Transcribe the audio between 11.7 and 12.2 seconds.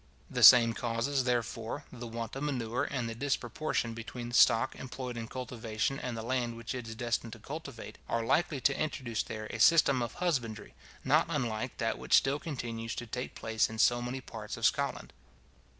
that which